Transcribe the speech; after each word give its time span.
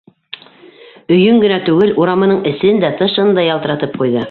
Өйөн 1.17 1.37
генә 1.43 1.59
түгел, 1.67 1.93
урамының 2.05 2.41
эсен 2.53 2.83
дә, 2.85 2.91
тышын 3.03 3.33
да 3.39 3.47
ялтыратып 3.49 4.03
ҡуйҙы. 4.03 4.19